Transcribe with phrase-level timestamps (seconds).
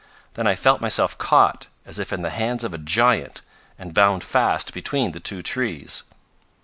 [0.33, 3.41] Then I felt myself caught, as if in the hands of a giant,
[3.77, 6.01] and bound fast between the two trees."